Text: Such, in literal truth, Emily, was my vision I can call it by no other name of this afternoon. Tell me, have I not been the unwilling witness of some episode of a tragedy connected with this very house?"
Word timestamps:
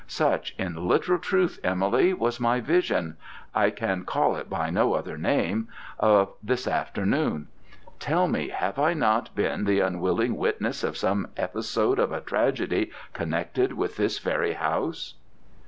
Such, 0.07 0.55
in 0.57 0.87
literal 0.87 1.19
truth, 1.19 1.59
Emily, 1.63 2.11
was 2.11 2.39
my 2.39 2.59
vision 2.59 3.17
I 3.53 3.69
can 3.69 4.03
call 4.03 4.35
it 4.35 4.49
by 4.49 4.71
no 4.71 4.95
other 4.95 5.15
name 5.15 5.67
of 5.99 6.33
this 6.41 6.67
afternoon. 6.67 7.49
Tell 7.99 8.27
me, 8.27 8.49
have 8.49 8.79
I 8.79 8.95
not 8.95 9.35
been 9.35 9.65
the 9.65 9.79
unwilling 9.81 10.37
witness 10.37 10.83
of 10.83 10.97
some 10.97 11.27
episode 11.37 11.99
of 11.99 12.11
a 12.11 12.19
tragedy 12.19 12.89
connected 13.13 13.73
with 13.73 13.97
this 13.97 14.17
very 14.17 14.53
house?" 14.53 15.13